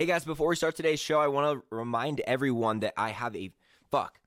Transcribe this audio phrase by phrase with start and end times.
[0.00, 3.34] Hey guys, before we start today's show, I want to remind everyone that I have
[3.34, 3.50] a
[3.90, 4.20] fuck.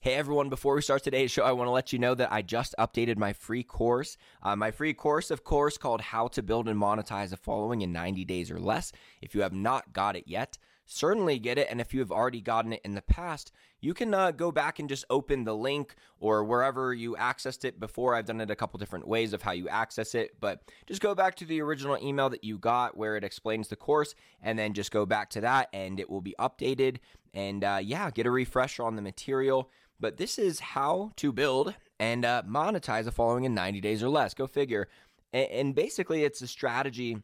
[0.00, 2.40] Hey everyone, before we start today's show, I want to let you know that I
[2.40, 4.16] just updated my free course.
[4.42, 7.92] Uh, my free course, of course, called How to Build and Monetize a Following in
[7.92, 8.90] 90 Days or Less.
[9.20, 10.56] If you have not got it yet,
[10.86, 11.68] certainly get it.
[11.70, 14.78] And if you have already gotten it in the past, you can uh, go back
[14.78, 18.14] and just open the link or wherever you accessed it before.
[18.14, 21.14] I've done it a couple different ways of how you access it, but just go
[21.14, 24.72] back to the original email that you got where it explains the course and then
[24.72, 26.98] just go back to that and it will be updated.
[27.32, 29.70] And uh, yeah, get a refresher on the material.
[30.00, 34.08] But this is how to build and uh, monetize a following in 90 days or
[34.08, 34.34] less.
[34.34, 34.88] Go figure.
[35.32, 37.18] And, and basically, it's a strategy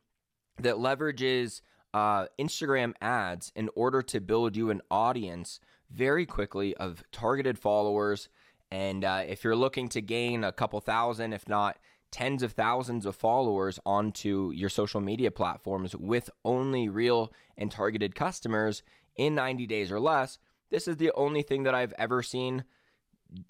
[0.58, 7.02] that leverages uh, Instagram ads in order to build you an audience very quickly of
[7.12, 8.28] targeted followers.
[8.70, 11.78] And uh, if you're looking to gain a couple thousand, if not
[12.10, 18.14] tens of thousands of followers onto your social media platforms with only real and targeted
[18.14, 18.82] customers
[19.16, 20.38] in 90 days or less,
[20.70, 22.64] this is the only thing that I've ever seen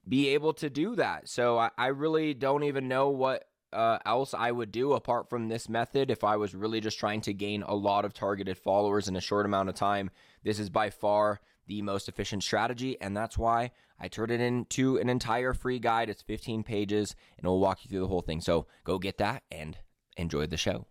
[0.09, 1.29] be able to do that.
[1.29, 5.49] So I, I really don't even know what uh, else I would do apart from
[5.49, 9.09] this method if I was really just trying to gain a lot of targeted followers
[9.09, 10.11] in a short amount of time.
[10.43, 14.99] This is by far the most efficient strategy, and that's why I turned it into
[14.99, 16.09] an entire free guide.
[16.11, 18.41] It's 15 pages, and it'll walk you through the whole thing.
[18.41, 19.79] So go get that and
[20.17, 20.87] enjoy the show.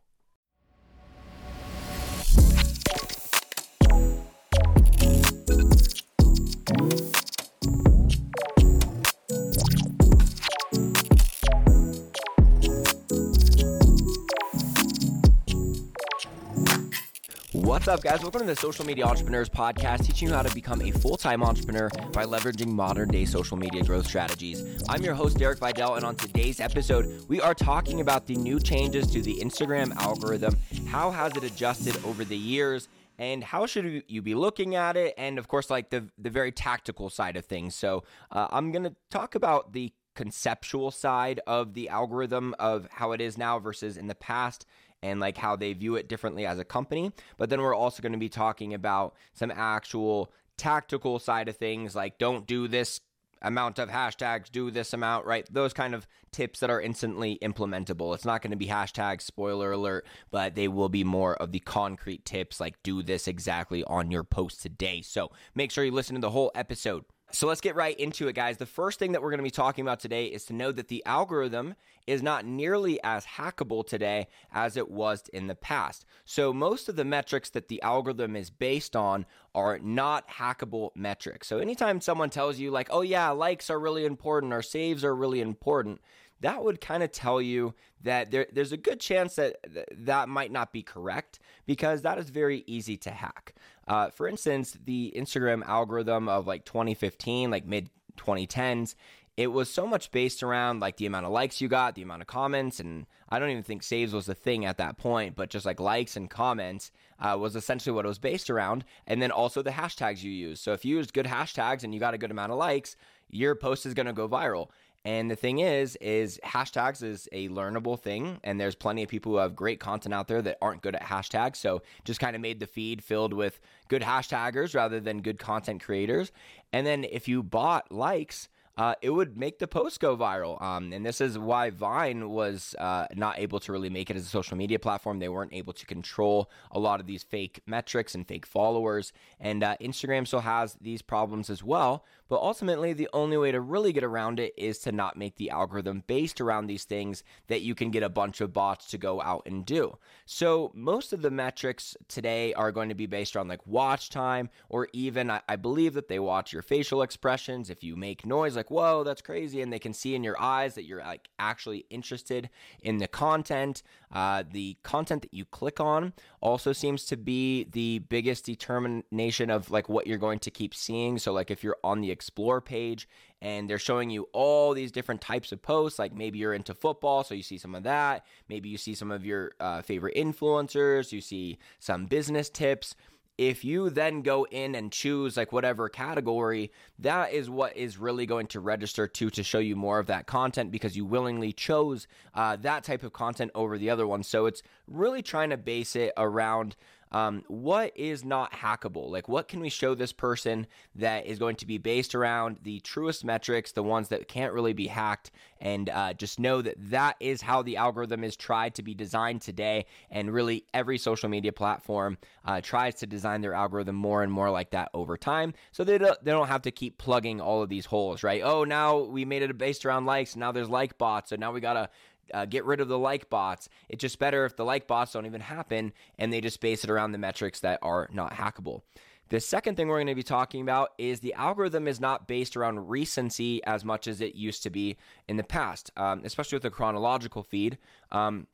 [17.79, 18.21] What's up, guys?
[18.21, 21.41] Welcome to the Social Media Entrepreneurs Podcast, teaching you how to become a full time
[21.41, 24.83] entrepreneur by leveraging modern day social media growth strategies.
[24.89, 28.59] I'm your host, Derek Videll, and on today's episode, we are talking about the new
[28.59, 30.57] changes to the Instagram algorithm.
[30.87, 32.89] How has it adjusted over the years?
[33.17, 36.53] and how should you be looking at it and of course like the the very
[36.53, 41.73] tactical side of things so uh, i'm going to talk about the conceptual side of
[41.73, 44.65] the algorithm of how it is now versus in the past
[45.01, 47.11] and like how they view it differently as a company.
[47.37, 51.95] But then we're also going to be talking about some actual tactical side of things
[51.95, 53.01] like don't do this
[53.41, 55.47] amount of hashtags, do this amount, right?
[55.51, 58.13] Those kind of tips that are instantly implementable.
[58.13, 61.59] It's not going to be hashtags, spoiler alert, but they will be more of the
[61.59, 65.01] concrete tips like do this exactly on your post today.
[65.01, 67.05] So make sure you listen to the whole episode.
[67.31, 68.57] So let's get right into it, guys.
[68.57, 70.87] The first thing that we're going to be talking about today is to know that
[70.87, 71.75] the algorithm
[72.07, 76.05] is not nearly as hackable today as it was in the past.
[76.25, 81.47] So most of the metrics that the algorithm is based on are not hackable metrics.
[81.47, 85.15] So anytime someone tells you, like, oh, yeah, likes are really important or saves are
[85.15, 86.01] really important,
[86.41, 87.73] that would kind of tell you
[88.03, 89.57] that there, there's a good chance that
[89.91, 93.53] that might not be correct because that is very easy to hack.
[93.87, 98.95] Uh, for instance, the Instagram algorithm of like 2015, like mid 2010s,
[99.39, 102.21] it was so much based around like the amount of likes you got, the amount
[102.21, 105.49] of comments, and I don't even think saves was a thing at that point, but
[105.49, 108.83] just like likes and comments uh, was essentially what it was based around.
[109.07, 110.59] And then also the hashtags you use.
[110.59, 112.97] So if you used good hashtags and you got a good amount of likes,
[113.29, 114.69] your post is going to go viral.
[115.05, 119.31] And the thing is, is hashtags is a learnable thing, and there's plenty of people
[119.31, 121.55] who have great content out there that aren't good at hashtags.
[121.55, 125.81] So just kind of made the feed filled with good hashtaggers rather than good content
[125.81, 126.33] creators.
[126.73, 130.61] And then if you bought likes, uh, it would make the post go viral.
[130.61, 134.25] Um, and this is why Vine was uh, not able to really make it as
[134.25, 135.19] a social media platform.
[135.19, 139.11] They weren't able to control a lot of these fake metrics and fake followers.
[139.37, 142.05] And uh, Instagram still has these problems as well.
[142.29, 145.49] But ultimately, the only way to really get around it is to not make the
[145.49, 149.19] algorithm based around these things that you can get a bunch of bots to go
[149.21, 149.97] out and do.
[150.25, 154.49] So, most of the metrics today are going to be based on like watch time,
[154.69, 157.71] or even I, I believe that they watch your facial expressions.
[157.71, 159.61] If you make noise, like, whoa, that's crazy.
[159.61, 162.49] And they can see in your eyes that you're like actually interested
[162.83, 163.81] in the content.
[164.11, 169.71] Uh, the content that you click on also seems to be the biggest determination of
[169.71, 171.17] like what you're going to keep seeing.
[171.17, 173.07] So, like, if you're on the explore page
[173.41, 175.97] and they're showing you all these different types of posts.
[175.97, 178.25] Like maybe you're into football, so you see some of that.
[178.49, 182.95] Maybe you see some of your uh, favorite influencers, you see some business tips
[183.37, 188.25] if you then go in and choose like whatever category that is what is really
[188.25, 192.05] going to register to to show you more of that content because you willingly chose
[192.33, 195.95] uh, that type of content over the other one so it's really trying to base
[195.95, 196.75] it around
[197.11, 199.09] um, what is not hackable?
[199.09, 202.79] Like, what can we show this person that is going to be based around the
[202.81, 207.15] truest metrics, the ones that can't really be hacked, and uh, just know that that
[207.19, 209.85] is how the algorithm is tried to be designed today.
[210.11, 214.51] And really, every social media platform uh, tries to design their algorithm more and more
[214.51, 217.69] like that over time, so they don't, they don't have to keep plugging all of
[217.69, 218.41] these holes, right?
[218.43, 220.35] Oh, now we made it based around likes.
[220.35, 221.89] Now there's like bots, so now we gotta
[222.33, 223.69] uh, get rid of the like bots.
[223.89, 226.89] It's just better if the like bots don't even happen and they just base it
[226.89, 228.81] around the metrics that are not hackable.
[229.29, 232.57] The second thing we're going to be talking about is the algorithm is not based
[232.57, 234.97] around recency as much as it used to be
[235.27, 237.77] in the past, um, especially with the chronological feed.
[238.11, 238.47] Um,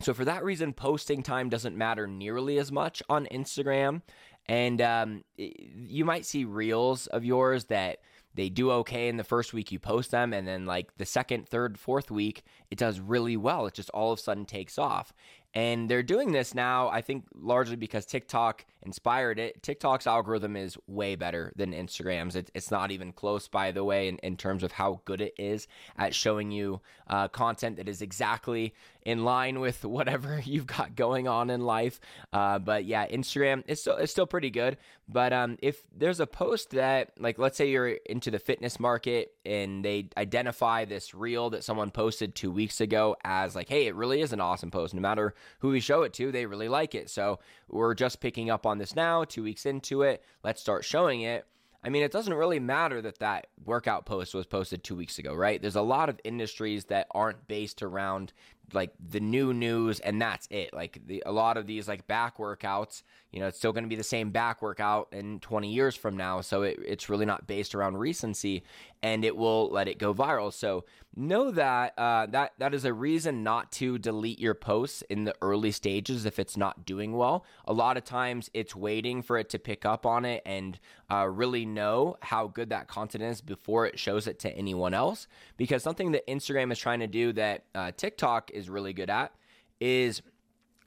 [0.00, 4.02] so, for that reason, posting time doesn't matter nearly as much on Instagram.
[4.46, 7.98] And um, you might see reels of yours that
[8.38, 11.48] they do okay in the first week you post them and then like the second
[11.48, 13.66] third fourth week it does really well.
[13.66, 15.12] It just all of a sudden takes off
[15.54, 19.62] and they're doing this now, I think, largely because TikTok inspired it.
[19.62, 22.36] TikTok's algorithm is way better than Instagram's.
[22.36, 25.34] It, it's not even close, by the way, in, in terms of how good it
[25.38, 25.66] is
[25.96, 31.26] at showing you uh, content that is exactly in line with whatever you've got going
[31.26, 31.98] on in life.
[32.32, 34.76] Uh, but yeah, Instagram is still, it's still pretty good.
[35.08, 39.32] But um, if there's a post that, like, let's say you're into the fitness market
[39.46, 43.94] and they identify this reel that someone posted two weeks ago as, like, hey, it
[43.94, 46.94] really is an awesome post, no matter who we show it to, they really like
[46.94, 47.10] it.
[47.10, 47.38] So
[47.68, 50.22] we're just picking up on this now, two weeks into it.
[50.42, 51.46] Let's start showing it.
[51.82, 55.32] I mean, it doesn't really matter that that workout post was posted two weeks ago,
[55.32, 55.62] right?
[55.62, 58.32] There's a lot of industries that aren't based around
[58.72, 60.74] like the new news and that's it.
[60.74, 63.02] Like the, a lot of these like back workouts,
[63.32, 66.16] you know, it's still going to be the same back workout in 20 years from
[66.16, 66.40] now.
[66.40, 68.62] So it, it's really not based around recency
[69.02, 70.50] and it will let it go viral.
[70.52, 75.24] So know that uh, that that is a reason not to delete your posts in
[75.24, 77.44] the early stages if it's not doing well.
[77.66, 80.78] A lot of times it's waiting for it to pick up on it and
[81.10, 85.26] uh, really know how good that content is before it shows it to anyone else.
[85.58, 89.32] Because something that Instagram is trying to do that uh, TikTok is really good at
[89.80, 90.22] is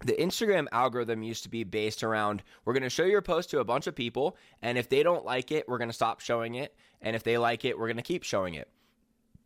[0.06, 3.60] the Instagram algorithm used to be based around we're going to show your post to
[3.60, 6.56] a bunch of people, and if they don't like it, we're going to stop showing
[6.56, 6.76] it.
[7.02, 8.70] And if they like it, we're going to keep showing it.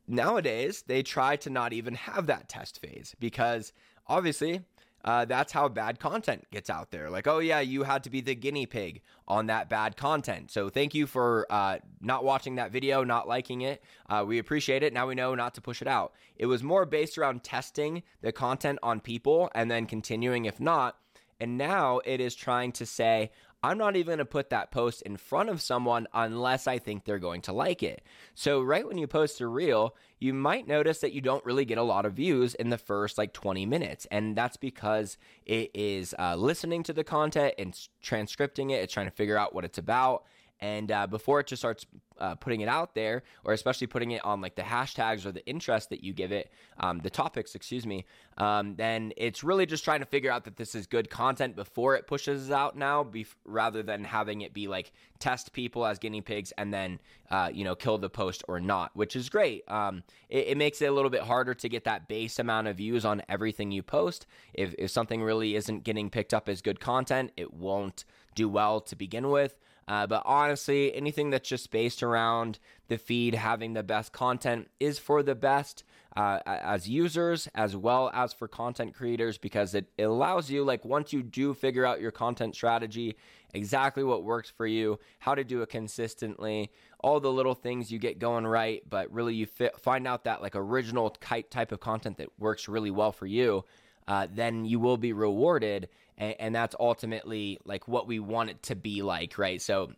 [0.08, 3.74] Nowadays, they try to not even have that test phase because
[4.08, 4.62] obviously
[5.06, 7.12] uh, that's how bad content gets out there.
[7.12, 10.50] Like, oh yeah, you had to be the guinea pig on that bad content.
[10.50, 13.84] So thank you for uh, not watching that video, not liking it.
[14.10, 14.94] Uh, we appreciate it.
[14.94, 16.14] Now we know not to push it out.
[16.38, 20.98] It was more based around testing the content on people and then continuing if not.
[21.40, 23.32] And now it is trying to say,
[23.66, 27.04] I'm not even going to put that post in front of someone unless I think
[27.04, 28.04] they're going to like it.
[28.36, 31.80] So, right when you post a reel, you might notice that you don't really get
[31.80, 34.06] a lot of views in the first like 20 minutes.
[34.12, 35.18] And that's because
[35.48, 37.74] it is uh, listening to the content and
[38.04, 40.26] transcripting it, it's trying to figure out what it's about.
[40.60, 41.86] And uh, before it just starts
[42.18, 45.46] uh, putting it out there, or especially putting it on like the hashtags or the
[45.46, 46.50] interest that you give it,
[46.80, 48.06] um, the topics, excuse me,
[48.38, 51.96] um, then it's really just trying to figure out that this is good content before
[51.96, 56.22] it pushes out now, bef- rather than having it be like test people as guinea
[56.22, 57.00] pigs and then
[57.32, 59.64] uh, you know kill the post or not, which is great.
[59.70, 62.78] Um, it, it, makes it a little bit harder to get that base amount of
[62.78, 64.26] views on everything you post.
[64.54, 68.06] If, if something really isn't getting picked up as good content, it won't
[68.36, 69.58] do well to begin with.
[69.88, 74.98] Uh, but honestly, anything that's just based around the feed having the best content is
[74.98, 75.84] for the best
[76.16, 80.86] uh, as users as well as for content creators because it, it allows you, like,
[80.86, 83.16] once you do figure out your content strategy,
[83.54, 86.72] exactly what works for you, how to do it consistently,
[87.02, 90.42] all the little things you get going right, but really you fi- find out that,
[90.42, 93.66] like, original type of content that works really well for you.
[94.08, 98.64] Uh, then you will be rewarded and, and that's ultimately like what we want it
[98.64, 99.62] to be like, right?
[99.62, 99.92] So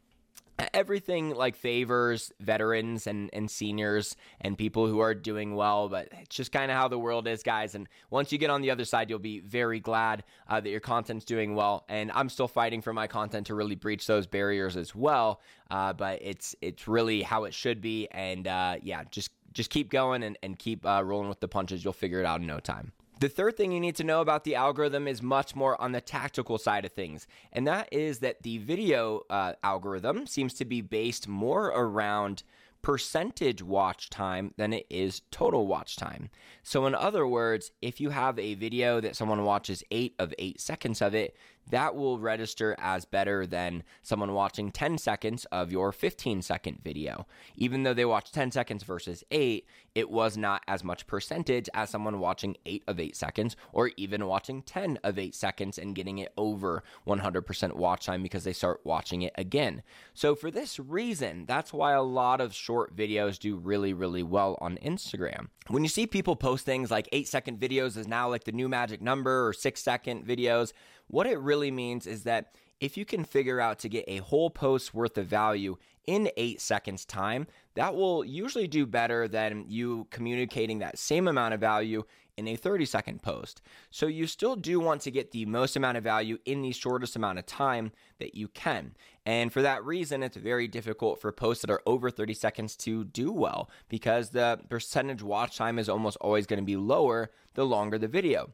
[0.73, 6.35] everything like favors veterans and, and seniors and people who are doing well but it's
[6.35, 8.85] just kind of how the world is guys and once you get on the other
[8.85, 12.81] side you'll be very glad uh, that your content's doing well and i'm still fighting
[12.81, 17.21] for my content to really breach those barriers as well uh, but it's it's really
[17.21, 21.03] how it should be and uh, yeah just just keep going and, and keep uh,
[21.03, 23.79] rolling with the punches you'll figure it out in no time the third thing you
[23.79, 27.27] need to know about the algorithm is much more on the tactical side of things,
[27.51, 32.43] and that is that the video uh, algorithm seems to be based more around
[32.81, 36.29] percentage watch time than it is total watch time.
[36.63, 40.61] So, in other words, if you have a video that someone watches eight of eight
[40.61, 41.35] seconds of it,
[41.69, 47.25] that will register as better than someone watching 10 seconds of your 15 second video.
[47.55, 51.89] Even though they watched 10 seconds versus 8, it was not as much percentage as
[51.89, 56.19] someone watching 8 of 8 seconds or even watching 10 of 8 seconds and getting
[56.19, 59.81] it over 100% watch time because they start watching it again.
[60.13, 64.57] So, for this reason, that's why a lot of short videos do really, really well
[64.61, 65.47] on Instagram.
[65.67, 68.69] When you see people post things like 8 second videos is now like the new
[68.69, 70.73] magic number or 6 second videos,
[71.07, 74.49] what it really means is that if you can figure out to get a whole
[74.49, 80.07] post worth of value in eight seconds time, that will usually do better than you
[80.11, 82.03] communicating that same amount of value
[82.37, 83.61] in a 30 second post.
[83.89, 87.15] So you still do want to get the most amount of value in the shortest
[87.15, 88.95] amount of time that you can.
[89.25, 93.05] And for that reason, it's very difficult for posts that are over 30 seconds to
[93.05, 97.65] do well because the percentage watch time is almost always going to be lower the
[97.65, 98.51] longer the video.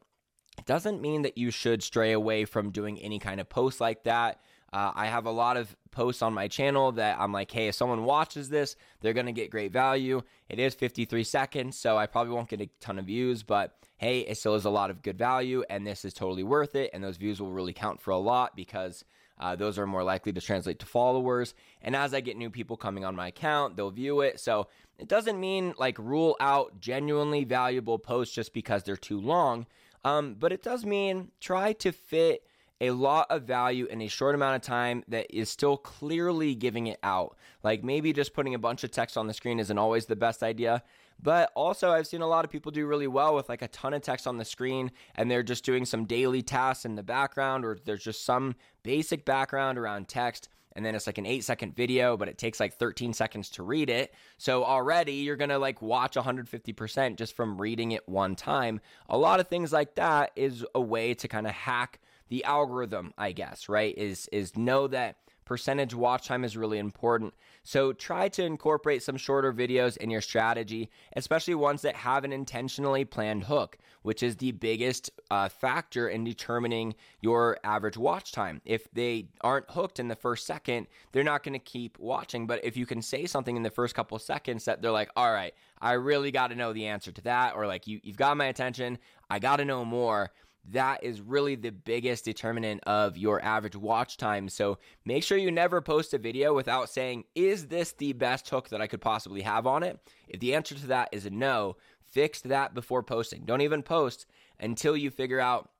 [0.58, 4.04] It doesn't mean that you should stray away from doing any kind of post like
[4.04, 4.40] that.
[4.72, 7.76] Uh, I have a lot of posts on my channel that I'm like, hey, if
[7.76, 10.22] someone watches this, they're going to get great value.
[10.48, 14.20] It is 53 seconds, so I probably won't get a ton of views, but hey,
[14.20, 16.90] it still is a lot of good value, and this is totally worth it.
[16.92, 19.04] And those views will really count for a lot because
[19.38, 21.54] uh, those are more likely to translate to followers.
[21.82, 24.40] And as I get new people coming on my account, they'll view it.
[24.40, 24.68] So
[24.98, 29.66] it doesn't mean like rule out genuinely valuable posts just because they're too long.
[30.04, 32.46] Um, but it does mean try to fit
[32.80, 36.86] a lot of value in a short amount of time that is still clearly giving
[36.88, 37.36] it out.
[37.62, 40.42] Like maybe just putting a bunch of text on the screen isn't always the best
[40.42, 40.82] idea.
[41.22, 43.94] But also, I've seen a lot of people do really well with like a ton
[43.94, 47.64] of text on the screen and they're just doing some daily tasks in the background
[47.64, 51.76] or there's just some basic background around text and then it's like an eight second
[51.76, 54.14] video, but it takes like 13 seconds to read it.
[54.38, 58.80] So already you're gonna like watch 150% just from reading it one time.
[59.08, 63.12] A lot of things like that is a way to kind of hack the algorithm,
[63.18, 63.96] I guess, right?
[63.96, 67.34] Is is know that Percentage watch time is really important.
[67.62, 72.32] So try to incorporate some shorter videos in your strategy, especially ones that have an
[72.32, 78.60] intentionally planned hook, which is the biggest uh, factor in determining your average watch time.
[78.64, 82.46] If they aren't hooked in the first second, they're not going to keep watching.
[82.46, 85.32] But if you can say something in the first couple seconds that they're like, all
[85.32, 88.36] right, I really got to know the answer to that, or like, you, you've got
[88.36, 88.98] my attention,
[89.30, 90.32] I got to know more
[90.70, 94.48] that is really the biggest determinant of your average watch time.
[94.48, 98.70] So make sure you never post a video without saying, is this the best hook
[98.70, 99.98] that I could possibly have on it?
[100.28, 103.44] If the answer to that is a no, fix that before posting.
[103.44, 104.26] Don't even post
[104.58, 105.70] until you figure out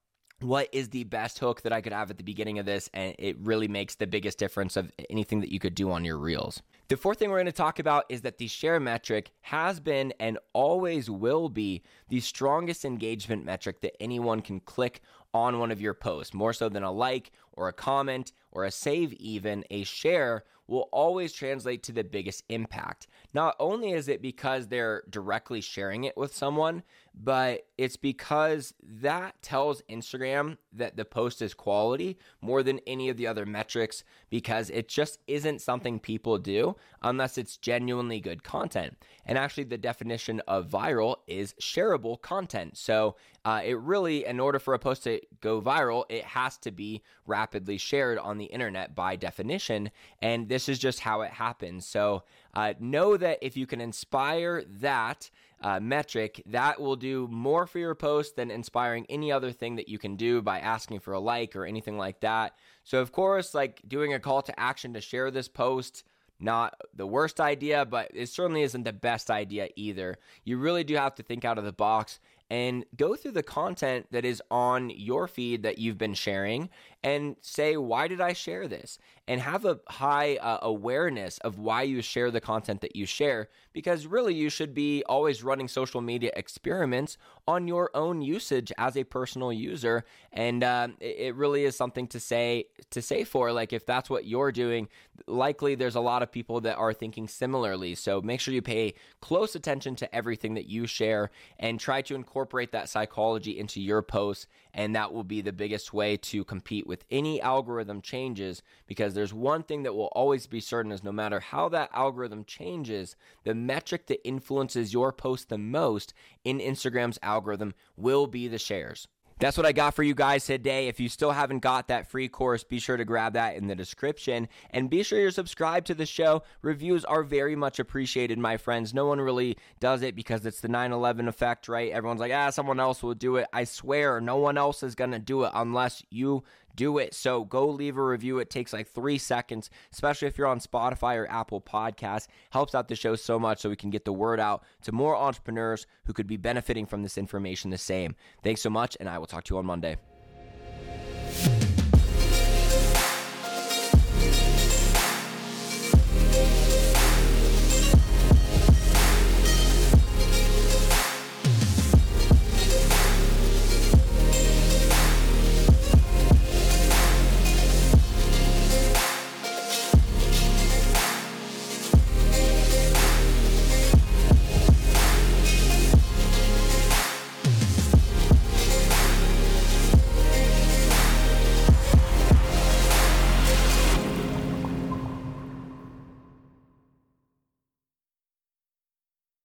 [0.41, 3.15] what is the best hook that I could have at the beginning of this, and
[3.19, 6.63] it really makes the biggest difference of anything that you could do on your reels.
[6.89, 10.13] The fourth thing we're going to talk about is that the share metric has been
[10.21, 15.01] and always will be the strongest engagement metric that anyone can click
[15.33, 18.71] on one of your posts, more so than a like or a comment or a
[18.71, 23.07] save, even a share will always translate to the biggest impact.
[23.35, 26.83] Not only is it because they're directly sharing it with someone,
[27.15, 33.17] but it's because that tells Instagram that the post is quality more than any of
[33.17, 38.97] the other metrics because it just isn't something people do unless it's genuinely good content.
[39.27, 42.77] And actually, the definition of viral is shareable content.
[42.77, 46.71] So uh, it really, in order for a post to go viral, it has to
[46.71, 47.03] be
[47.45, 49.91] rapidly shared on the internet by definition.
[50.23, 51.85] And this is just how it happens.
[51.85, 52.23] So
[52.55, 57.79] uh, know that if you can inspire that uh, metric, that will do more for
[57.79, 61.21] your post than inspiring any other thing that you can do by asking for a
[61.21, 62.55] like or anything like that.
[62.83, 66.05] So, of course, like doing a call to action to share this post
[66.41, 70.19] not the worst idea, but it certainly isn't the best idea either.
[70.45, 72.19] You really do have to think out of the box
[72.51, 76.69] and go through the content that is on your feed that you've been sharing
[77.03, 78.99] and say, why did I share this?
[79.27, 83.49] And have a high uh, awareness of why you share the content that you share,
[83.73, 88.97] because really you should be always running social media experiments on your own usage as
[88.97, 90.05] a personal user.
[90.33, 94.25] And um, it really is something to say to say for like if that's what
[94.25, 94.89] you're doing,
[95.27, 97.95] likely there's a lot of people that are thinking similarly.
[97.95, 102.15] So make sure you pay close attention to everything that you share and try to
[102.15, 106.87] incorporate that psychology into your posts, and that will be the biggest way to compete
[106.87, 111.13] with any algorithm changes because there's one thing that will always be certain is no
[111.13, 117.19] matter how that algorithm changes, the metric that influences your post the most in Instagram's
[117.35, 119.09] algorithm will be the shares.
[119.41, 120.87] That's what I got for you guys today.
[120.87, 123.75] If you still haven't got that free course, be sure to grab that in the
[123.75, 126.45] description and be sure you're subscribed to the show.
[126.63, 128.95] Reviews are very much appreciated, my friends.
[128.95, 131.91] No one really does it because it's the 9 11 effect, right?
[131.91, 133.49] Everyone's like, ah, someone else will do it.
[133.53, 137.15] I swear, no one else is going to do it unless you do it.
[137.15, 138.39] So go leave a review.
[138.39, 142.29] It takes like three seconds, especially if you're on Spotify or Apple Podcasts.
[142.51, 145.17] Helps out the show so much so we can get the word out to more
[145.17, 148.15] entrepreneurs who could be benefiting from this information the same.
[148.43, 149.97] Thanks so much, and I will talk to you on Monday.